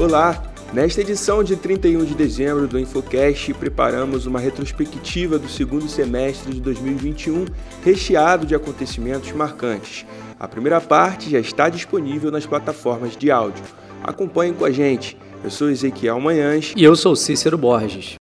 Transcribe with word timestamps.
Olá! 0.00 0.42
Nesta 0.72 1.02
edição 1.02 1.44
de 1.44 1.56
31 1.56 2.06
de 2.06 2.14
dezembro 2.14 2.66
do 2.66 2.78
Infocast, 2.78 3.52
preparamos 3.52 4.24
uma 4.24 4.40
retrospectiva 4.40 5.38
do 5.38 5.46
segundo 5.46 5.86
semestre 5.90 6.54
de 6.54 6.60
2021, 6.62 7.44
recheado 7.84 8.46
de 8.46 8.54
acontecimentos 8.54 9.30
marcantes. 9.32 10.06
A 10.38 10.48
primeira 10.48 10.80
parte 10.80 11.28
já 11.28 11.38
está 11.38 11.68
disponível 11.68 12.30
nas 12.30 12.46
plataformas 12.46 13.14
de 13.14 13.30
áudio. 13.30 13.62
Acompanhem 14.02 14.54
com 14.54 14.64
a 14.64 14.70
gente. 14.70 15.18
Eu 15.44 15.50
sou 15.50 15.68
Ezequiel 15.68 16.18
Manhães. 16.18 16.72
E 16.74 16.82
eu 16.82 16.96
sou 16.96 17.14
Cícero 17.14 17.58
Borges. 17.58 18.14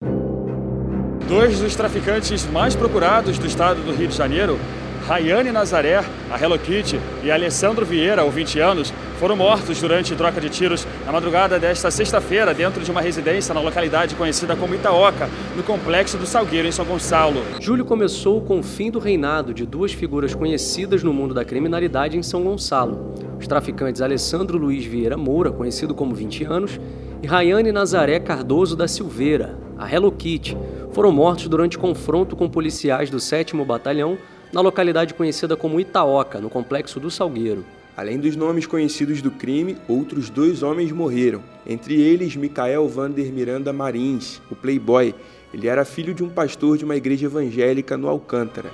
Dois 1.28 1.60
dos 1.60 1.76
traficantes 1.76 2.46
mais 2.46 2.74
procurados 2.74 3.36
do 3.36 3.46
estado 3.46 3.82
do 3.82 3.92
Rio 3.92 4.08
de 4.08 4.16
Janeiro 4.16 4.58
Rayane 5.06 5.52
Nazaré, 5.52 6.04
a 6.28 6.36
Hello 6.36 6.58
Kitty, 6.58 6.98
e 7.22 7.30
Alessandro 7.30 7.86
Vieira, 7.86 8.24
ou 8.24 8.30
20 8.30 8.58
anos, 8.58 8.92
foram 9.20 9.36
mortos 9.36 9.80
durante 9.80 10.16
troca 10.16 10.40
de 10.40 10.50
tiros 10.50 10.84
na 11.06 11.12
madrugada 11.12 11.60
desta 11.60 11.92
sexta-feira 11.92 12.52
dentro 12.52 12.82
de 12.82 12.90
uma 12.90 13.00
residência 13.00 13.54
na 13.54 13.60
localidade 13.60 14.16
conhecida 14.16 14.56
como 14.56 14.74
Itaoca, 14.74 15.30
no 15.56 15.62
complexo 15.62 16.18
do 16.18 16.26
Salgueiro, 16.26 16.66
em 16.66 16.72
São 16.72 16.84
Gonçalo. 16.84 17.40
Julho 17.60 17.84
começou 17.84 18.40
com 18.40 18.58
o 18.58 18.64
fim 18.64 18.90
do 18.90 18.98
reinado 18.98 19.54
de 19.54 19.64
duas 19.64 19.92
figuras 19.92 20.34
conhecidas 20.34 21.04
no 21.04 21.12
mundo 21.12 21.32
da 21.32 21.44
criminalidade 21.44 22.18
em 22.18 22.22
São 22.24 22.42
Gonçalo. 22.42 23.14
Os 23.38 23.46
traficantes 23.46 24.02
Alessandro 24.02 24.58
Luiz 24.58 24.84
Vieira 24.84 25.16
Moura, 25.16 25.52
conhecido 25.52 25.94
como 25.94 26.16
20 26.16 26.42
anos, 26.46 26.80
e 27.22 27.28
Rayane 27.28 27.70
Nazaré 27.70 28.18
Cardoso 28.18 28.74
da 28.74 28.88
Silveira, 28.88 29.56
a 29.78 29.88
Hello 29.88 30.10
Kitty, 30.10 30.58
foram 30.90 31.12
mortos 31.12 31.46
durante 31.46 31.78
confronto 31.78 32.34
com 32.34 32.48
policiais 32.48 33.08
do 33.08 33.20
7 33.20 33.54
Batalhão 33.58 34.18
na 34.52 34.60
localidade 34.60 35.14
conhecida 35.14 35.56
como 35.56 35.80
Itaoca, 35.80 36.40
no 36.40 36.50
complexo 36.50 37.00
do 37.00 37.10
Salgueiro. 37.10 37.64
Além 37.96 38.18
dos 38.18 38.36
nomes 38.36 38.66
conhecidos 38.66 39.22
do 39.22 39.30
crime, 39.30 39.76
outros 39.88 40.28
dois 40.28 40.62
homens 40.62 40.92
morreram, 40.92 41.42
entre 41.66 42.00
eles 42.00 42.36
Micael 42.36 42.86
Vander 42.86 43.32
Miranda 43.32 43.72
Marins, 43.72 44.40
o 44.50 44.54
playboy. 44.54 45.14
Ele 45.52 45.66
era 45.66 45.84
filho 45.84 46.12
de 46.12 46.22
um 46.22 46.28
pastor 46.28 46.76
de 46.76 46.84
uma 46.84 46.96
igreja 46.96 47.26
evangélica 47.26 47.96
no 47.96 48.08
Alcântara. 48.08 48.70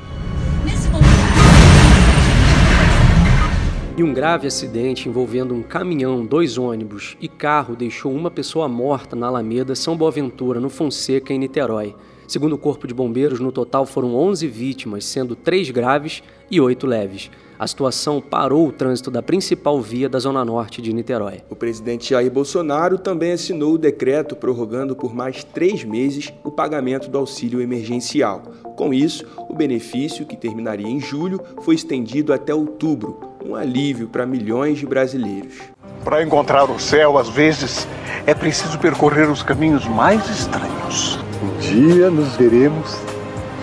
E 3.95 4.03
um 4.03 4.13
grave 4.13 4.47
acidente 4.47 5.09
envolvendo 5.09 5.55
um 5.55 5.63
caminhão, 5.63 6.25
dois 6.25 6.57
ônibus 6.57 7.17
e 7.21 7.29
carro 7.29 7.77
deixou 7.77 8.13
uma 8.13 8.31
pessoa 8.31 8.67
morta 8.67 9.15
na 9.15 9.27
Alameda 9.27 9.75
São 9.75 9.97
Boaventura, 9.97 10.59
no 10.59 10.71
Fonseca, 10.71 11.33
em 11.33 11.39
Niterói. 11.39 11.95
Segundo 12.33 12.55
o 12.55 12.59
Corpo 12.59 12.87
de 12.87 12.95
Bombeiros, 12.95 13.41
no 13.41 13.53
total 13.53 13.85
foram 13.85 14.15
11 14.15 14.49
vítimas, 14.49 15.05
sendo 15.05 15.37
3 15.37 15.71
graves 15.71 16.23
e 16.51 16.59
8 16.63 16.87
leves. 16.87 17.31
A 17.59 17.67
situação 17.67 18.23
parou 18.23 18.67
o 18.67 18.73
trânsito 18.73 19.11
da 19.11 19.21
principal 19.23 19.79
via 19.83 20.09
da 20.09 20.19
Zona 20.19 20.43
Norte 20.43 20.81
de 20.81 20.95
Niterói. 20.95 21.43
O 21.51 21.55
presidente 21.55 22.09
Jair 22.09 22.31
Bolsonaro 22.33 22.97
também 22.97 23.33
assinou 23.33 23.75
o 23.75 23.79
decreto 23.79 24.35
prorrogando 24.35 24.97
por 24.97 25.15
mais 25.15 25.45
três 25.45 25.85
meses 25.85 26.33
o 26.43 26.51
pagamento 26.51 27.11
do 27.11 27.19
auxílio 27.19 27.61
emergencial. 27.61 28.45
Com 28.79 28.95
isso, 28.95 29.27
o 29.47 29.55
benefício, 29.55 30.25
que 30.25 30.35
terminaria 30.35 30.89
em 30.89 31.01
julho, 31.01 31.39
foi 31.61 31.75
estendido 31.75 32.33
até 32.33 32.55
outubro, 32.55 33.21
um 33.45 33.55
alívio 33.55 34.09
para 34.09 34.25
milhões 34.25 34.79
de 34.79 34.87
brasileiros. 34.87 35.59
Para 36.03 36.23
encontrar 36.23 36.71
o 36.71 36.81
céu, 36.81 37.19
às 37.19 37.29
vezes, 37.29 37.87
é 38.27 38.33
preciso 38.33 38.79
percorrer 38.79 39.31
os 39.31 39.43
caminhos 39.43 39.87
mais 39.87 40.31
estranhos. 40.31 41.22
Um 41.43 41.59
dia 41.59 42.09
nos 42.09 42.37
veremos 42.37 42.97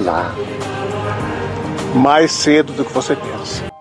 lá. 0.01 0.35
Mais 1.95 2.29
cedo 2.29 2.73
do 2.73 2.83
que 2.83 2.91
você 2.91 3.15
pensa. 3.15 3.71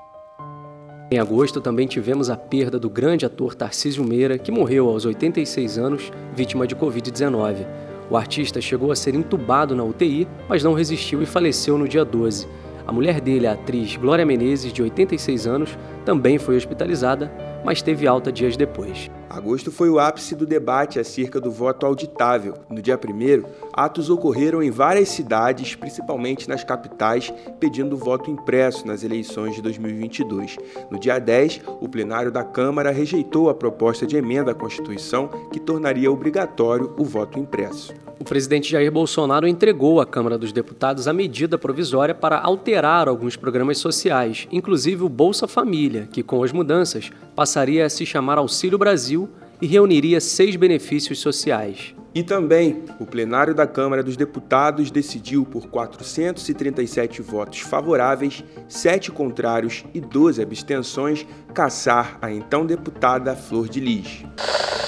Em 1.10 1.18
agosto 1.18 1.60
também 1.60 1.88
tivemos 1.88 2.30
a 2.30 2.36
perda 2.36 2.78
do 2.78 2.88
grande 2.88 3.26
ator 3.26 3.56
Tarcísio 3.56 4.04
Meira, 4.04 4.38
que 4.38 4.52
morreu 4.52 4.88
aos 4.88 5.04
86 5.04 5.78
anos, 5.78 6.12
vítima 6.32 6.64
de 6.64 6.76
Covid-19. 6.76 7.66
O 8.08 8.16
artista 8.16 8.60
chegou 8.60 8.92
a 8.92 8.96
ser 8.96 9.16
entubado 9.16 9.74
na 9.74 9.82
UTI, 9.82 10.28
mas 10.48 10.62
não 10.62 10.74
resistiu 10.74 11.20
e 11.20 11.26
faleceu 11.26 11.76
no 11.76 11.88
dia 11.88 12.04
12. 12.04 12.46
A 12.86 12.92
mulher 12.92 13.20
dele, 13.20 13.48
a 13.48 13.54
atriz 13.54 13.96
Glória 13.96 14.24
Menezes, 14.24 14.72
de 14.72 14.80
86 14.80 15.44
anos, 15.48 15.76
também 16.04 16.38
foi 16.38 16.56
hospitalizada, 16.56 17.32
mas 17.64 17.82
teve 17.82 18.06
alta 18.06 18.30
dias 18.30 18.56
depois. 18.56 19.10
Agosto 19.30 19.70
foi 19.70 19.90
o 19.90 19.98
ápice 19.98 20.34
do 20.34 20.46
debate 20.46 20.98
acerca 20.98 21.38
do 21.38 21.50
voto 21.50 21.84
auditável. 21.84 22.54
No 22.68 22.80
dia 22.80 22.96
1, 22.96 23.46
atos 23.74 24.08
ocorreram 24.08 24.62
em 24.62 24.70
várias 24.70 25.10
cidades, 25.10 25.74
principalmente 25.74 26.48
nas 26.48 26.64
capitais, 26.64 27.32
pedindo 27.60 27.96
voto 27.96 28.30
impresso 28.30 28.86
nas 28.86 29.02
eleições 29.02 29.54
de 29.54 29.60
2022. 29.60 30.56
No 30.90 30.98
dia 30.98 31.18
10, 31.18 31.60
o 31.80 31.88
plenário 31.88 32.32
da 32.32 32.42
Câmara 32.42 32.90
rejeitou 32.90 33.50
a 33.50 33.54
proposta 33.54 34.06
de 34.06 34.16
emenda 34.16 34.52
à 34.52 34.54
Constituição 34.54 35.28
que 35.52 35.60
tornaria 35.60 36.10
obrigatório 36.10 36.94
o 36.98 37.04
voto 37.04 37.38
impresso. 37.38 38.07
O 38.20 38.24
presidente 38.24 38.72
Jair 38.72 38.90
Bolsonaro 38.90 39.46
entregou 39.46 40.00
à 40.00 40.06
Câmara 40.06 40.36
dos 40.36 40.52
Deputados 40.52 41.06
a 41.06 41.12
medida 41.12 41.56
provisória 41.56 42.14
para 42.14 42.38
alterar 42.40 43.06
alguns 43.06 43.36
programas 43.36 43.78
sociais, 43.78 44.48
inclusive 44.50 45.04
o 45.04 45.08
Bolsa 45.08 45.46
Família, 45.46 46.08
que 46.10 46.22
com 46.22 46.42
as 46.42 46.50
mudanças 46.50 47.10
passaria 47.36 47.86
a 47.86 47.88
se 47.88 48.04
chamar 48.04 48.36
Auxílio 48.36 48.76
Brasil 48.76 49.28
e 49.62 49.66
reuniria 49.68 50.20
seis 50.20 50.56
benefícios 50.56 51.20
sociais. 51.20 51.94
E 52.12 52.24
também, 52.24 52.82
o 52.98 53.06
plenário 53.06 53.54
da 53.54 53.68
Câmara 53.68 54.02
dos 54.02 54.16
Deputados 54.16 54.90
decidiu 54.90 55.44
por 55.44 55.68
437 55.68 57.22
votos 57.22 57.60
favoráveis, 57.60 58.42
7 58.66 59.12
contrários 59.12 59.84
e 59.94 60.00
12 60.00 60.42
abstenções 60.42 61.24
caçar 61.54 62.18
a 62.20 62.32
então 62.32 62.66
deputada 62.66 63.36
Flor 63.36 63.68
de 63.68 63.78
Lis. 63.78 64.24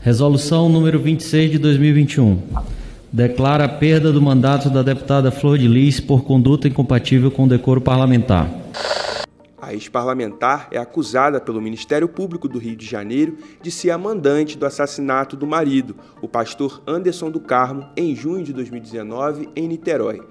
Resolução 0.03 0.69
número 0.69 0.99
26 0.99 1.53
de 1.53 1.59
2021 1.59 2.80
declara 3.13 3.65
a 3.65 3.69
perda 3.69 4.13
do 4.13 4.23
mandato 4.23 4.71
da 4.71 4.83
deputada 4.83 5.31
Flor 5.31 5.59
de 5.59 5.67
Lis 5.67 5.99
por 5.99 6.23
conduta 6.23 6.69
incompatível 6.69 7.31
com 7.31 7.45
o 7.45 7.49
decoro 7.49 7.81
parlamentar. 7.81 8.49
A 9.61 9.75
ex-parlamentar 9.75 10.69
é 10.73 10.79
acusada 10.79 11.41
pelo 11.41 11.61
Ministério 11.61 12.09
Público 12.09 12.49
do 12.49 12.59
Rio 12.59 12.77
de 12.77 12.87
Janeiro 12.87 13.37
de 13.61 13.71
ser 13.71 13.91
a 13.91 13.99
mandante 13.99 14.57
do 14.57 14.67
assassinato 14.67 15.37
do 15.37 15.47
marido, 15.47 15.95
o 16.21 16.27
pastor 16.27 16.83
Anderson 16.87 17.31
do 17.31 17.41
Carmo, 17.41 17.87
em 17.97 18.15
junho 18.15 18.43
de 18.43 18.53
2019, 18.53 19.49
em 19.55 19.69
Niterói. 19.69 20.23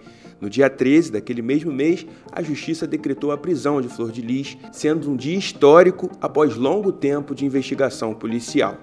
No 0.42 0.50
dia 0.50 0.70
13 0.70 1.12
daquele 1.12 1.42
mesmo 1.42 1.72
mês, 1.72 2.06
a 2.32 2.42
Justiça 2.42 2.88
decretou 2.88 3.32
a 3.32 3.38
prisão 3.38 3.82
de 3.82 3.90
Flor 3.90 4.12
de 4.12 4.22
Lis, 4.22 4.58
sendo 4.72 5.12
um 5.12 5.16
dia 5.16 5.38
histórico 5.38 6.10
após 6.22 6.56
longo 6.56 6.92
tempo 6.92 7.36
de 7.36 7.46
investigação 7.46 8.14
policial. 8.14 8.78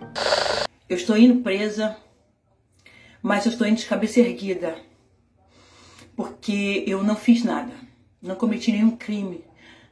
Eu 0.89 0.97
estou 0.97 1.17
indo 1.17 1.43
presa 1.43 1.97
mas 3.27 3.45
eu 3.45 3.51
estou 3.51 3.67
indo 3.67 3.79
de 3.79 3.87
cabeça 3.87 4.21
erguida, 4.21 4.79
porque 6.15 6.85
eu 6.87 7.03
não 7.03 7.17
fiz 7.17 7.43
nada, 7.43 7.73
não 8.23 8.37
cometi 8.37 8.71
nenhum 8.71 8.93
crime, 8.93 9.45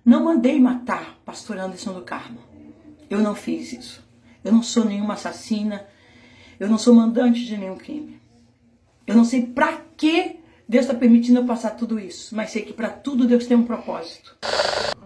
não 0.04 0.22
mandei 0.22 0.60
matar 0.60 1.18
pastor 1.24 1.58
Anderson 1.58 1.94
do 1.94 2.02
Carmo. 2.02 2.38
Eu 3.10 3.18
não 3.18 3.34
fiz 3.34 3.72
isso. 3.72 4.04
Eu 4.44 4.52
não 4.52 4.62
sou 4.62 4.84
nenhuma 4.84 5.14
assassina, 5.14 5.84
eu 6.60 6.68
não 6.68 6.78
sou 6.78 6.94
mandante 6.94 7.44
de 7.44 7.56
nenhum 7.56 7.76
crime. 7.76 8.20
Eu 9.04 9.16
não 9.16 9.24
sei 9.24 9.44
para 9.44 9.82
que 9.96 10.36
Deus 10.68 10.84
está 10.84 10.96
permitindo 10.96 11.40
eu 11.40 11.44
passar 11.44 11.70
tudo 11.70 11.98
isso, 11.98 12.36
mas 12.36 12.50
sei 12.50 12.62
que 12.62 12.72
para 12.72 12.88
tudo 12.88 13.26
Deus 13.26 13.48
tem 13.48 13.56
um 13.56 13.64
propósito. 13.64 14.36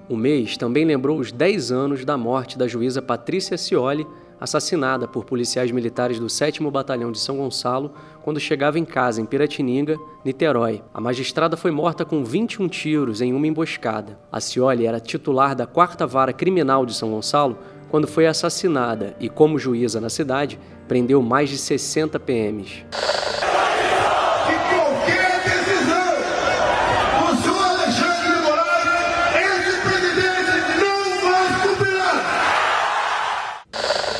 O 0.09 0.17
mês 0.17 0.57
também 0.57 0.87
lembrou 0.87 1.19
os 1.19 1.31
10 1.31 1.71
anos 1.71 2.05
da 2.05 2.17
morte 2.17 2.57
da 2.57 2.67
juíza 2.67 3.03
Patrícia 3.03 3.59
Cioli, 3.59 4.07
assassinada 4.41 5.07
por 5.07 5.25
policiais 5.25 5.71
militares 5.71 6.19
do 6.19 6.31
7 6.31 6.63
Batalhão 6.71 7.13
de 7.13 7.19
São 7.19 7.37
Gonçalo 7.37 7.93
quando 8.23 8.41
chegava 8.41 8.79
em 8.79 8.87
casa 8.87 9.21
em 9.21 9.27
Piratininga, 9.27 9.99
Niterói. 10.25 10.83
A 10.95 11.01
magistrada 11.01 11.59
foi 11.59 11.71
morta 11.71 12.07
com 12.07 12.25
21 12.25 12.69
tiros 12.69 13.21
em 13.21 13.35
uma 13.35 13.47
emboscada. 13.47 14.19
A 14.33 14.41
Cioli 14.41 14.87
era 14.87 14.99
titular 14.99 15.55
da 15.55 15.67
4 15.67 16.09
Vara 16.09 16.33
Criminal 16.33 16.87
de 16.87 16.95
São 16.95 17.11
Gonçalo 17.11 17.59
quando 17.91 18.07
foi 18.07 18.27
assassinada 18.27 19.15
e, 19.21 19.29
como 19.29 19.59
juíza 19.59 20.01
na 20.01 20.09
cidade, 20.09 20.59
prendeu 20.87 21.21
mais 21.21 21.51
de 21.51 21.59
60 21.59 22.19
PMs. 22.19 22.85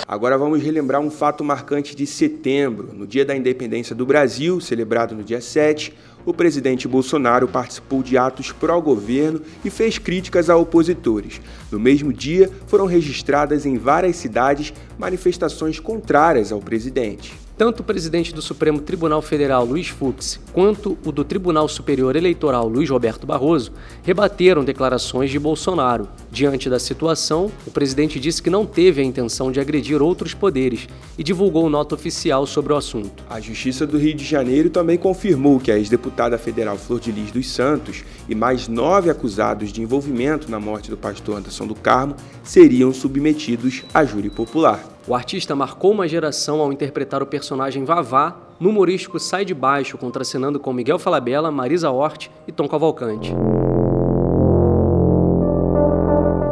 Agora 0.09 0.39
vamos 0.39 0.63
relembrar 0.63 1.03
um 1.03 1.11
fato 1.11 1.45
marcante 1.45 1.95
de 1.95 2.07
setembro. 2.07 2.95
No 2.95 3.07
dia 3.07 3.27
da 3.27 3.37
independência 3.37 3.95
do 3.95 4.07
Brasil, 4.07 4.59
celebrado 4.59 5.15
no 5.15 5.23
dia 5.23 5.39
7, 5.39 5.93
o 6.25 6.35
presidente 6.35 6.87
Bolsonaro 6.87 7.49
participou 7.49 8.03
de 8.03 8.19
atos 8.19 8.53
pró-governo 8.53 9.41
e 9.65 9.71
fez 9.71 9.99
críticas 9.99 10.51
a 10.51 10.57
opositores. 10.57 11.41
No 11.71 11.79
mesmo 11.79 12.13
dia, 12.13 12.51
foram 12.67 12.87
registradas 12.87 13.65
em 13.65 13.79
várias 13.79 14.17
cidades 14.17 14.73
manifestações 14.99 15.81
contrárias 15.81 16.53
ao 16.53 16.61
presidente. 16.61 17.49
Tanto 17.59 17.81
o 17.81 17.85
presidente 17.85 18.33
do 18.33 18.41
Supremo 18.41 18.81
Tribunal 18.81 19.21
Federal, 19.21 19.65
Luiz 19.65 19.89
Fux, 19.89 20.39
quanto 20.53 20.97
o 21.05 21.11
do 21.11 21.25
Tribunal 21.25 21.67
Superior 21.67 22.15
Eleitoral, 22.15 22.69
Luiz 22.69 22.89
Roberto 22.89 23.27
Barroso, 23.27 23.73
rebateram 24.05 24.65
declarações 24.65 25.29
de 25.29 25.41
Bolsonaro. 25.41 26.09
Diante 26.31 26.71
da 26.71 26.79
situação, 26.79 27.51
o 27.67 27.73
presidente 27.73 28.21
disse 28.21 28.41
que 28.41 28.49
não 28.49 28.65
teve 28.65 29.01
a 29.03 29.05
intenção 29.05 29.51
de 29.51 29.59
agredir 29.59 30.01
outros 30.01 30.35
poderes 30.35 30.87
e 31.19 31.25
divulgou 31.25 31.69
nota 31.69 31.97
oficial 31.97 32.47
sobre 32.47 32.73
o 32.73 32.77
assunto. 32.77 33.25
A 33.29 33.41
Justiça 33.41 33.85
do 33.85 33.99
Rio 33.99 34.15
de 34.15 34.25
Janeiro 34.25 34.71
também 34.71 34.97
confirmou 34.97 35.59
que 35.59 35.73
a 35.73 35.79
ex-deputada 35.79 36.09
federal 36.39 36.77
Flor 36.77 36.99
de 36.99 37.13
Lis 37.13 37.31
dos 37.31 37.49
Santos 37.49 38.05
e 38.29 38.35
mais 38.35 38.67
nove 38.67 39.09
acusados 39.09 39.73
de 39.73 39.81
envolvimento 39.81 40.51
na 40.51 40.59
morte 40.59 40.91
do 40.91 40.97
pastor 40.97 41.37
Anderson 41.39 41.67
do 41.67 41.75
Carmo 41.75 42.17
seriam 42.43 42.93
submetidos 42.93 43.85
a 43.95 44.05
júri 44.05 44.29
popular. 44.29 44.83
O 45.07 45.15
artista 45.15 45.55
marcou 45.55 45.93
uma 45.93 46.09
geração 46.09 46.61
ao 46.61 46.73
interpretar 46.73 47.23
o 47.23 47.27
personagem 47.27 47.85
Vavá 47.85 48.37
no 48.59 48.71
humorístico 48.71 49.21
Sai 49.21 49.45
de 49.45 49.55
Baixo, 49.55 49.97
contracenando 49.97 50.59
com 50.59 50.73
Miguel 50.73 50.99
Falabella, 50.99 51.51
Marisa 51.51 51.91
Hort 51.91 52.29
e 52.47 52.53
Tom 52.53 52.67
Cavalcante. 52.67 53.33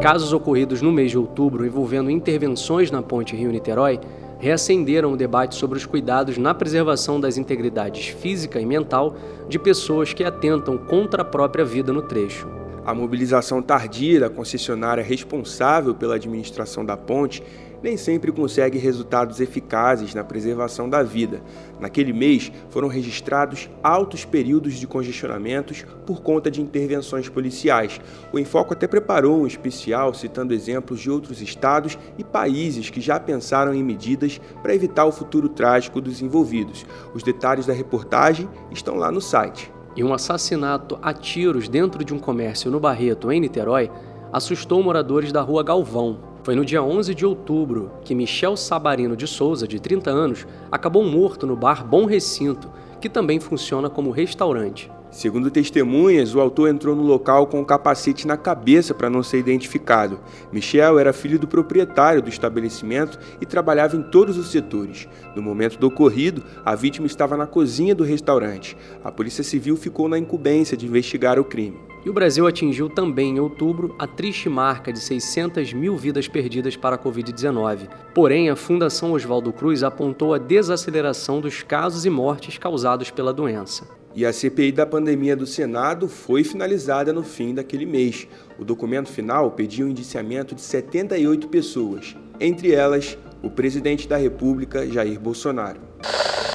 Casos 0.01 0.33
ocorridos 0.33 0.81
no 0.81 0.93
mês 0.93 1.11
de 1.11 1.19
outubro 1.19 1.67
envolvendo 1.67 2.09
intervenções 2.11 2.91
na 2.93 3.03
ponte 3.03 3.35
Rio-Niterói 3.35 3.99
reacenderam 4.39 5.13
o 5.13 5.17
debate 5.17 5.55
sobre 5.55 5.79
os 5.79 5.87
cuidados 5.87 6.37
na 6.39 6.55
preservação 6.55 7.21
das 7.21 7.37
integridades 7.37 8.09
física 8.09 8.61
e 8.61 8.67
mental 8.67 9.17
de 9.49 9.59
pessoas 9.59 10.13
que 10.13 10.25
atentam 10.25 10.77
contra 10.77 11.23
a 11.23 11.25
própria 11.25 11.65
vida 11.65 11.93
no 11.93 12.03
trecho. 12.03 12.49
A 12.85 12.95
mobilização 12.95 13.61
tardia 13.61 14.21
da 14.21 14.31
concessionária 14.31 15.03
responsável 15.03 15.95
pela 15.95 16.15
administração 16.15 16.85
da 16.85 16.97
ponte 16.97 17.43
nem 17.83 17.97
sempre 17.97 18.33
consegue 18.33 18.79
resultados 18.79 19.41
eficazes 19.41 20.15
na 20.15 20.25
preservação 20.25 20.89
da 20.89 21.03
vida. 21.03 21.43
Naquele 21.81 22.13
mês, 22.13 22.51
foram 22.71 22.89
registrados 22.89 23.69
altos 23.83 24.25
períodos 24.25 24.75
de 24.75 24.87
congestionamentos 24.87 25.85
por 26.07 26.23
conta 26.23 26.51
de 26.51 26.61
intervenções 26.61 27.29
policiais. 27.29 28.01
O 28.33 28.39
Enfoco 28.39 28.73
até 28.73 28.87
preparou 28.87 29.43
um 29.43 29.47
especial 29.47 30.15
citando 30.15 30.55
exemplos 30.55 31.01
de 31.01 31.11
outros 31.11 31.41
estados 31.43 31.99
e 32.19 32.25
países 32.25 32.91
que 32.91 33.01
já 33.01 33.21
pensaram 33.21 33.75
em 33.75 33.83
medidas 33.83 34.41
para 34.63 34.75
evitar 34.75 35.05
o 35.05 35.13
futuro 35.13 35.49
trágico 35.49 36.01
dos 36.01 36.23
envolvidos. 36.23 36.87
Os 37.15 37.23
detalhes 37.23 37.67
da 37.67 37.73
reportagem 37.73 38.49
estão 38.71 38.97
lá 38.97 39.11
no 39.11 39.21
site. 39.21 39.73
E 39.97 40.05
um 40.05 40.13
assassinato 40.13 40.99
a 41.01 41.15
tiros 41.15 41.69
dentro 41.69 42.05
de 42.05 42.13
um 42.13 42.19
comércio 42.19 42.71
no 42.71 42.79
Barreto, 42.79 43.33
em 43.33 43.41
Niterói, 43.41 43.91
assustou 44.31 44.83
moradores 44.83 45.33
da 45.33 45.41
rua 45.41 45.63
Galvão, 45.63 46.19
foi 46.47 46.55
no 46.55 46.65
dia 46.65 46.81
11 46.81 47.13
de 47.13 47.27
outubro 47.27 47.91
que 48.05 48.15
Michel 48.15 48.57
Sabarino 48.57 49.17
de 49.17 49.27
Souza, 49.27 49.67
de 49.67 49.81
30 49.81 50.13
anos, 50.13 50.47
acabou 50.71 51.03
morto 51.03 51.45
no 51.45 51.57
bar 51.57 51.85
Bom 51.85 52.05
Recinto, 52.05 52.71
que 53.01 53.09
também 53.09 53.41
funciona 53.41 53.91
como 53.91 54.13
restaurante. 54.13 54.89
Segundo 55.17 55.51
testemunhas, 55.51 56.35
o 56.35 56.41
autor 56.43 56.69
entrou 56.69 56.95
no 56.95 57.03
local 57.03 57.47
com 57.47 57.59
um 57.59 57.65
capacete 57.65 58.27
na 58.27 58.37
cabeça 58.37 58.93
para 58.93 59.09
não 59.09 59.23
ser 59.23 59.39
identificado. 59.39 60.21
Michel 60.53 60.99
era 60.99 61.11
filho 61.11 61.39
do 61.39 61.49
proprietário 61.49 62.21
do 62.21 62.29
estabelecimento 62.29 63.19
e 63.41 63.47
trabalhava 63.47 63.97
em 63.97 64.03
todos 64.03 64.37
os 64.37 64.51
setores. 64.51 65.09
No 65.35 65.41
momento 65.41 65.79
do 65.79 65.87
ocorrido, 65.87 66.45
a 66.63 66.75
vítima 66.75 67.07
estava 67.07 67.35
na 67.35 67.47
cozinha 67.47 67.95
do 67.95 68.05
restaurante. 68.05 68.77
A 69.03 69.11
Polícia 69.11 69.43
Civil 69.43 69.75
ficou 69.79 70.07
na 70.07 70.19
incumbência 70.19 70.77
de 70.77 70.85
investigar 70.85 71.41
o 71.41 71.45
crime. 71.45 71.81
E 72.05 72.11
o 72.11 72.13
Brasil 72.13 72.47
atingiu 72.47 72.91
também 72.91 73.37
em 73.37 73.41
outubro 73.41 73.97
a 73.99 74.07
triste 74.07 74.51
marca 74.51 74.93
de 74.93 75.01
600 75.01 75.73
mil 75.73 75.97
vidas 75.97 76.29
perdidas 76.29 76.77
para 76.77 76.97
a 76.97 76.99
Covid-19. 76.99 77.89
Porém, 78.15 78.51
a 78.51 78.55
Fundação 78.55 79.13
Oswaldo 79.13 79.51
Cruz 79.51 79.83
apontou 79.83 80.35
a 80.35 80.39
desaceleração 80.39 81.41
dos 81.41 81.63
casos 81.63 82.05
e 82.05 82.11
mortes 82.11 82.59
causados 82.59 83.11
pela 83.11 83.33
doença. 83.33 84.05
E 84.17 84.25
a 84.25 84.33
CPI 84.33 84.73
da 84.73 84.87
pandemia 84.87 85.37
do 85.37 85.47
Senado 85.47 86.09
foi 86.09 86.43
finalizada 86.43 87.13
no 87.13 87.23
fim 87.23 87.55
daquele 87.55 87.85
mês. 87.85 88.27
O 88.59 88.65
documento 88.65 89.11
final 89.11 89.51
pediu 89.51 89.87
o 89.87 89.91
indiciamento 89.91 90.55
de 90.55 90.63
78 90.63 91.49
pessoas, 91.49 92.17
entre 92.41 92.73
elas 92.73 93.19
o 93.43 93.51
presidente 93.51 94.09
da 94.09 94.17
República, 94.17 94.87
Jair 94.87 95.21
Bolsonaro. 95.21 95.81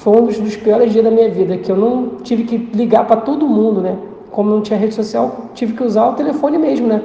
Foi 0.01 0.19
um 0.19 0.25
dos 0.25 0.55
piores 0.55 0.91
dias 0.91 1.03
da 1.03 1.11
minha 1.11 1.29
vida, 1.29 1.55
que 1.55 1.71
eu 1.71 1.77
não 1.77 2.17
tive 2.23 2.45
que 2.45 2.57
ligar 2.75 3.05
para 3.05 3.21
todo 3.21 3.47
mundo, 3.47 3.79
né? 3.79 3.95
como 4.31 4.49
não 4.49 4.61
tinha 4.61 4.79
rede 4.79 4.95
social, 4.95 5.51
tive 5.53 5.73
que 5.73 5.83
usar 5.83 6.07
o 6.07 6.13
telefone 6.13 6.57
mesmo, 6.57 6.87
né? 6.87 7.03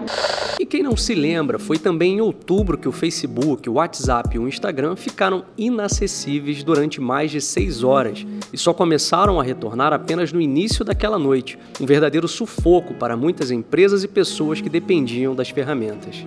E 0.67 0.69
quem 0.69 0.83
não 0.83 0.97
se 0.97 1.15
lembra, 1.15 1.61
foi 1.61 1.79
também 1.79 2.15
em 2.15 2.21
outubro 2.21 2.77
que 2.77 2.89
o 2.89 2.93
Facebook, 2.93 3.71
o 3.71 3.75
WhatsApp 3.75 4.35
e 4.35 4.39
o 4.41 4.49
Instagram 4.49 4.97
ficaram 4.97 5.45
inacessíveis 5.57 6.65
durante 6.65 7.01
mais 7.01 7.31
de 7.31 7.41
seis 7.41 7.85
horas 7.85 8.27
e 8.53 8.59
só 8.59 8.75
começaram 8.75 9.39
a 9.39 9.45
retornar 9.45 9.93
apenas 9.93 10.33
no 10.33 10.41
início 10.41 10.85
daquela 10.85 11.21
noite. 11.21 11.57
Um 11.81 11.87
verdadeiro 11.87 12.27
sufoco 12.27 12.95
para 12.95 13.17
muitas 13.17 13.53
empresas 13.53 14.03
e 14.03 14.09
pessoas 14.09 14.61
que 14.61 14.69
dependiam 14.69 15.37
das 15.37 15.51
ferramentas. 15.51 16.25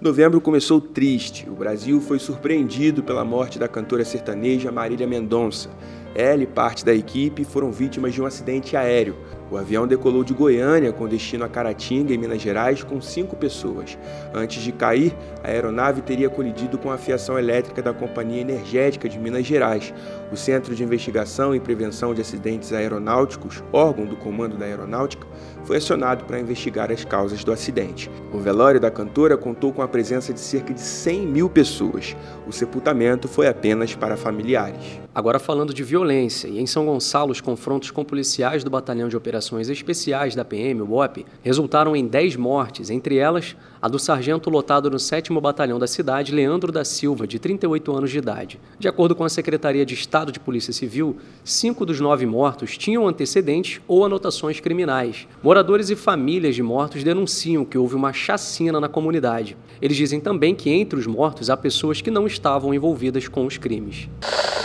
Novembro 0.00 0.40
começou 0.40 0.80
triste. 0.80 1.48
O 1.48 1.54
Brasil 1.54 2.00
foi 2.00 2.18
surpreendido 2.18 3.04
pela 3.04 3.24
morte 3.24 3.56
da 3.56 3.68
cantora 3.68 4.04
sertaneja 4.04 4.72
Marília 4.72 5.06
Mendonça. 5.06 5.70
Ela 6.14 6.42
e 6.42 6.46
parte 6.46 6.84
da 6.84 6.94
equipe 6.94 7.44
foram 7.44 7.72
vítimas 7.72 8.12
de 8.12 8.20
um 8.20 8.26
acidente 8.26 8.76
aéreo. 8.76 9.16
O 9.52 9.58
avião 9.58 9.86
decolou 9.86 10.24
de 10.24 10.32
Goiânia 10.32 10.94
com 10.94 11.06
destino 11.06 11.44
a 11.44 11.48
Caratinga, 11.48 12.14
em 12.14 12.16
Minas 12.16 12.40
Gerais, 12.40 12.82
com 12.82 13.02
cinco 13.02 13.36
pessoas. 13.36 13.98
Antes 14.32 14.62
de 14.62 14.72
cair, 14.72 15.14
a 15.44 15.48
aeronave 15.48 16.00
teria 16.00 16.30
colidido 16.30 16.78
com 16.78 16.90
a 16.90 16.96
fiação 16.96 17.38
elétrica 17.38 17.82
da 17.82 17.92
Companhia 17.92 18.40
Energética 18.40 19.10
de 19.10 19.18
Minas 19.18 19.44
Gerais. 19.44 19.92
O 20.32 20.38
Centro 20.38 20.74
de 20.74 20.82
Investigação 20.82 21.54
e 21.54 21.60
Prevenção 21.60 22.14
de 22.14 22.22
Acidentes 22.22 22.72
Aeronáuticos, 22.72 23.62
órgão 23.70 24.06
do 24.06 24.16
Comando 24.16 24.56
da 24.56 24.64
Aeronáutica, 24.64 25.26
foi 25.64 25.76
acionado 25.76 26.24
para 26.24 26.40
investigar 26.40 26.90
as 26.90 27.04
causas 27.04 27.44
do 27.44 27.52
acidente. 27.52 28.10
O 28.32 28.38
velório 28.38 28.80
da 28.80 28.90
cantora 28.90 29.36
contou 29.36 29.70
com 29.70 29.82
a 29.82 29.86
presença 29.86 30.32
de 30.32 30.40
cerca 30.40 30.72
de 30.72 30.80
100 30.80 31.26
mil 31.26 31.50
pessoas. 31.50 32.16
O 32.46 32.52
sepultamento 32.52 33.28
foi 33.28 33.46
apenas 33.46 33.94
para 33.94 34.16
familiares. 34.16 34.98
Agora 35.14 35.38
falando 35.38 35.74
de 35.74 35.84
violência, 35.84 36.48
e 36.48 36.58
em 36.58 36.66
São 36.66 36.86
Gonçalo, 36.86 37.32
os 37.32 37.40
confrontos 37.42 37.90
com 37.90 38.02
policiais 38.02 38.64
do 38.64 38.70
Batalhão 38.70 39.10
de 39.10 39.16
Operações 39.16 39.41
Especiais 39.50 40.34
da 40.34 40.44
PM, 40.44 40.82
o 40.82 40.86
BOP, 40.86 41.24
resultaram 41.42 41.96
em 41.96 42.06
10 42.06 42.36
mortes, 42.36 42.90
entre 42.90 43.16
elas 43.16 43.56
a 43.80 43.88
do 43.88 43.98
sargento 43.98 44.48
lotado 44.48 44.88
no 44.88 44.98
7 44.98 45.32
Batalhão 45.40 45.78
da 45.78 45.88
cidade, 45.88 46.32
Leandro 46.32 46.70
da 46.70 46.84
Silva, 46.84 47.26
de 47.26 47.38
38 47.38 47.96
anos 47.96 48.10
de 48.12 48.18
idade. 48.18 48.60
De 48.78 48.86
acordo 48.86 49.16
com 49.16 49.24
a 49.24 49.28
Secretaria 49.28 49.84
de 49.84 49.94
Estado 49.94 50.30
de 50.30 50.38
Polícia 50.38 50.72
Civil, 50.72 51.16
cinco 51.42 51.84
dos 51.84 51.98
nove 51.98 52.24
mortos 52.24 52.78
tinham 52.78 53.08
antecedentes 53.08 53.80
ou 53.88 54.04
anotações 54.04 54.60
criminais. 54.60 55.26
Moradores 55.42 55.90
e 55.90 55.96
famílias 55.96 56.54
de 56.54 56.62
mortos 56.62 57.02
denunciam 57.02 57.64
que 57.64 57.76
houve 57.76 57.96
uma 57.96 58.12
chacina 58.12 58.80
na 58.80 58.88
comunidade. 58.88 59.56
Eles 59.80 59.96
dizem 59.96 60.20
também 60.20 60.54
que 60.54 60.70
entre 60.70 60.96
os 60.98 61.06
mortos 61.08 61.50
há 61.50 61.56
pessoas 61.56 62.00
que 62.00 62.10
não 62.10 62.26
estavam 62.26 62.72
envolvidas 62.72 63.26
com 63.26 63.44
os 63.46 63.58
crimes. 63.58 64.08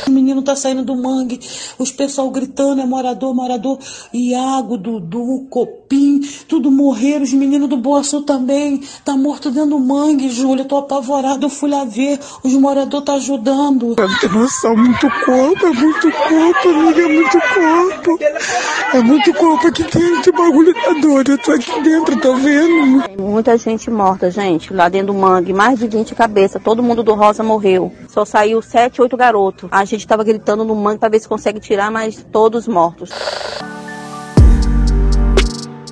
O 0.08 0.12
menino 0.12 0.42
tá 0.42 0.56
saindo 0.56 0.86
do 0.86 0.96
mangue, 0.96 1.40
os 1.78 1.92
pessoal 1.92 2.30
gritando, 2.30 2.82
é 2.82 2.86
morador, 2.86 3.34
morador, 3.34 3.78
Iago, 4.13 4.67
Dudu, 4.76 5.46
Copim, 5.50 6.22
tudo 6.48 6.72
morreram, 6.72 7.24
os 7.24 7.34
meninos 7.34 7.70
do 7.70 7.78
Boa 7.78 8.04
Sul 8.04 8.24
também, 8.24 8.82
tá 9.06 9.16
morto 9.16 9.52
dentro 9.52 9.72
do 9.72 9.80
mangue, 9.80 10.30
Júlia, 10.30 10.66
tô 10.66 10.78
apavorado, 10.78 11.46
eu 11.46 11.50
fui 11.50 11.70
lá 11.70 11.86
ver, 11.86 12.20
os 12.44 12.54
moradores 12.54 13.06
tá 13.06 13.14
ajudando. 13.14 13.96
Tem 13.96 14.30
noção, 14.30 14.76
muito 14.76 15.08
corpo, 15.26 15.66
é 15.66 15.72
muito 15.74 16.12
corpo, 16.12 16.70
amiga, 16.70 17.02
é 17.02 17.08
muito 17.08 17.40
corpo. 17.54 18.20
É 18.94 19.02
muito 19.02 19.34
corpo 19.34 19.68
aqui 19.68 19.84
dentro, 19.84 20.34
o 20.34 20.36
bagulho 20.36 20.74
tá 20.74 20.94
doido, 20.94 21.32
eu 21.32 21.38
tô 21.38 21.52
aqui 21.52 21.82
dentro, 21.82 22.20
tá 22.20 22.32
vendo? 22.32 23.04
Tem 23.04 23.18
muita 23.18 23.58
gente 23.58 23.92
morta, 23.92 24.32
gente, 24.32 24.74
lá 24.74 24.90
dentro 24.90 25.08
do 25.08 25.14
mangue, 25.14 25.54
mais 25.54 25.78
de 25.78 25.88
20 25.88 26.16
cabeças, 26.16 26.62
todo 26.64 26.82
mundo 26.82 27.04
do 27.04 27.14
Rosa 27.14 27.44
morreu. 27.44 27.92
Só 28.08 28.26
saiu 28.26 28.62
7, 28.62 29.02
8 29.02 29.18
garotos. 29.18 29.70
A 29.72 29.84
gente 29.84 29.98
gente 29.98 30.06
estava 30.06 30.24
gritando 30.24 30.64
no 30.64 30.76
mangue 30.76 31.00
para 31.00 31.10
ver 31.10 31.20
se 31.20 31.28
consegue 31.28 31.60
tirar, 31.60 31.92
mas 31.92 32.26
todos 32.32 32.68
mortos. 32.68 33.10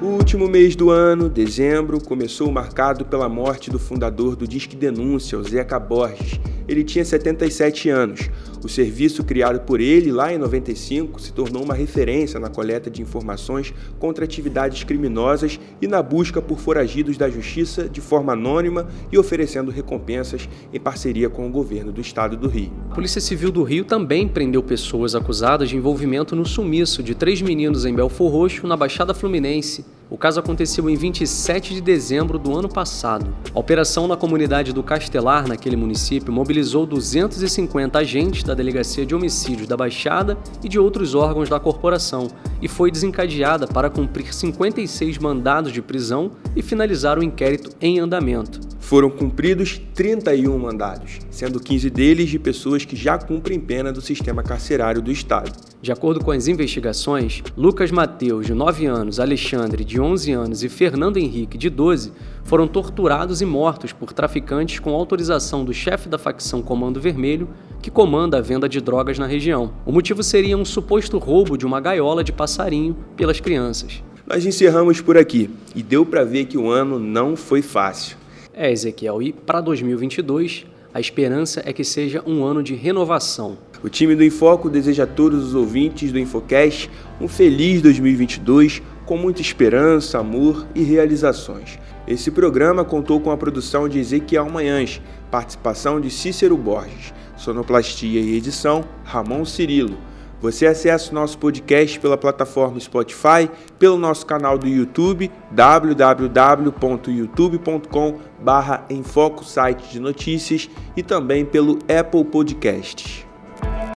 O 0.02 0.08
último 0.08 0.46
mês 0.46 0.76
do 0.76 0.90
ano, 0.90 1.30
dezembro, 1.30 2.04
começou 2.04 2.52
marcado 2.52 3.06
pela 3.06 3.30
morte 3.30 3.72
do 3.72 3.80
fundador 3.80 4.36
do 4.36 4.46
Disque 4.46 4.76
Denúncia, 4.76 5.38
o 5.40 5.44
Zeca 5.44 5.80
Borges. 5.80 6.38
Ele 6.68 6.84
tinha 6.84 7.06
77 7.06 7.90
anos. 7.90 8.30
O 8.64 8.70
serviço 8.70 9.24
criado 9.24 9.60
por 9.62 9.80
ele 9.80 10.12
lá 10.12 10.34
em 10.34 10.38
95 10.38 11.22
se 11.22 11.32
tornou 11.32 11.64
uma 11.64 11.74
referência 11.74 12.40
na 12.40 12.50
coleta 12.50 12.90
de 12.90 13.02
informações 13.02 13.74
contra 14.00 14.26
atividades 14.26 14.84
criminosas 14.84 15.60
e 15.82 15.88
na 15.88 16.02
busca 16.02 16.42
por 16.42 16.60
foragidos 16.60 17.18
da 17.18 17.30
justiça 17.30 17.88
de 17.88 18.02
forma 18.02 18.34
anônima 18.34 18.88
e 19.12 19.18
oferecendo 19.18 19.70
recompensas 19.70 20.50
em 20.74 20.80
parceria 20.80 21.30
com 21.30 21.48
o 21.48 21.52
governo 21.52 21.92
do 21.92 22.02
estado 22.02 22.36
do 22.36 22.48
Rio. 22.48 22.72
A 22.90 22.96
Polícia 22.96 23.22
Civil 23.22 23.52
do 23.52 23.64
Rio 23.64 23.86
também 23.86 24.28
prendeu 24.28 24.64
pessoas 24.64 25.16
acusadas 25.16 25.70
de 25.70 25.78
envolvimento 25.78 26.36
no 26.36 26.46
sumiço 26.46 27.04
de 27.04 27.14
três 27.14 27.42
meninos 27.42 27.86
em 27.86 27.94
Belfor 27.94 28.32
Roxo, 28.32 28.66
na 28.66 28.76
Baixada 28.76 29.14
Fluminense, 29.14 29.86
o 30.10 30.18
caso 30.18 30.40
aconteceu 30.40 30.90
em 30.90 30.96
27 30.96 31.74
de 31.74 31.82
dezembro 31.82 32.38
do 32.38 32.56
ano 32.58 32.70
passado. 32.70 33.34
A 33.54 33.60
operação 33.60 34.08
na 34.08 34.16
comunidade 34.16 34.72
do 34.72 34.84
Castelar, 34.84 35.48
naquele 35.48 35.76
município, 35.76 36.32
mobilizou 36.32 36.86
250 36.86 37.98
agentes 37.98 38.44
da 38.44 38.54
Delegacia 38.54 39.06
de 39.06 39.16
Homicídios 39.16 39.68
da 39.68 39.76
Baixada 39.76 40.38
e 40.64 40.70
de 40.70 40.80
outros 40.80 41.16
órgãos 41.16 41.50
da 41.50 41.60
corporação 41.60 42.28
e 42.62 42.68
foi 42.68 42.92
desencadeada 42.92 43.68
para 43.68 43.90
cumprir 43.90 44.34
56 44.34 45.18
mandados 45.18 45.72
de 45.72 45.82
prisão 45.82 46.32
e 46.56 46.62
finalizar 46.62 47.18
o 47.18 47.24
inquérito 47.24 47.72
em 47.82 48.00
andamento. 48.00 48.75
Foram 48.86 49.10
cumpridos 49.10 49.82
31 49.96 50.60
mandados, 50.60 51.18
sendo 51.32 51.60
15 51.60 51.90
deles 51.90 52.30
de 52.30 52.38
pessoas 52.38 52.86
que 52.86 52.96
já 52.96 53.18
cumprem 53.18 53.60
pena 53.60 53.92
do 53.92 54.00
sistema 54.00 54.44
carcerário 54.44 55.02
do 55.02 55.12
Estado. 55.12 55.52
De 55.82 55.92
acordo 55.92 56.24
com 56.24 56.30
as 56.30 56.48
investigações, 56.48 57.42
Lucas 57.58 57.90
Mateus, 57.90 58.46
de 58.46 58.54
9 58.54 58.86
anos, 58.86 59.20
Alexandre, 59.20 59.84
de 59.84 60.00
11 60.00 60.32
anos 60.34 60.64
e 60.64 60.70
Fernando 60.70 61.18
Henrique, 61.18 61.58
de 61.58 61.68
12, 61.68 62.12
foram 62.44 62.68
torturados 62.68 63.42
e 63.42 63.46
mortos 63.46 63.92
por 63.92 64.14
traficantes 64.14 64.78
com 64.78 64.94
autorização 64.94 65.66
do 65.66 65.74
chefe 65.74 66.08
da 66.08 66.20
facção 66.20 66.62
Comando 66.62 67.02
Vermelho, 67.02 67.50
que 67.82 67.90
comanda 67.90 68.38
a 68.38 68.42
venda 68.42 68.70
de 68.70 68.80
drogas 68.80 69.18
na 69.18 69.26
região. 69.26 69.74
O 69.84 69.92
motivo 69.92 70.22
seria 70.22 70.56
um 70.56 70.64
suposto 70.64 71.18
roubo 71.18 71.58
de 71.58 71.66
uma 71.66 71.82
gaiola 71.82 72.24
de 72.24 72.32
passarinho 72.32 72.96
pelas 73.18 73.40
crianças. 73.40 74.04
Nós 74.28 74.46
encerramos 74.46 75.02
por 75.02 75.18
aqui 75.18 75.50
e 75.74 75.82
deu 75.82 76.06
para 76.06 76.24
ver 76.24 76.46
que 76.46 76.58
o 76.58 76.70
ano 76.70 77.00
não 77.00 77.36
foi 77.36 77.64
fácil. 77.64 78.24
É, 78.58 78.72
Ezequiel, 78.72 79.22
e 79.22 79.34
para 79.34 79.60
2022, 79.60 80.66
a 80.94 81.00
esperança 81.02 81.62
é 81.66 81.74
que 81.74 81.84
seja 81.84 82.24
um 82.26 82.46
ano 82.46 82.64
de 82.64 82.74
renovação. 82.74 83.58
O 83.84 83.90
time 83.90 84.16
do 84.16 84.24
Infoco 84.24 84.70
deseja 84.70 85.04
a 85.04 85.08
todos 85.08 85.48
os 85.48 85.54
ouvintes 85.54 86.10
do 86.10 86.18
Infocast 86.18 86.90
um 87.20 87.28
feliz 87.28 87.82
2022 87.82 88.82
com 89.06 89.18
muita 89.18 89.42
esperança, 89.42 90.20
amor 90.20 90.66
e 90.74 90.84
realizações. 90.84 91.78
Esse 92.08 92.32
programa 92.32 92.86
contou 92.86 93.20
com 93.20 93.30
a 93.30 93.36
produção 93.36 93.90
de 93.90 94.00
Ezequiel 94.00 94.50
Manhães, 94.50 95.02
participação 95.30 96.00
de 96.00 96.10
Cícero 96.10 96.56
Borges, 96.56 97.14
sonoplastia 97.36 98.22
e 98.22 98.38
edição 98.38 98.86
Ramon 99.04 99.44
Cirilo. 99.44 99.98
Você 100.46 100.66
acessa 100.68 101.10
o 101.10 101.16
nosso 101.16 101.40
podcast 101.40 102.00
pela 102.00 102.16
plataforma 102.16 102.80
Spotify, 102.80 103.50
pelo 103.80 103.98
nosso 103.98 104.28
canal 104.28 104.60
do 104.60 104.68
YouTube, 104.68 105.32
www.youtube.com 105.50 108.20
barra 108.40 108.86
Enfoco 108.88 109.44
Site 109.44 109.90
de 109.90 110.00
Notícias 110.00 110.70
e 110.96 111.02
também 111.02 111.44
pelo 111.44 111.80
Apple 111.90 112.26
Podcasts. 112.26 113.25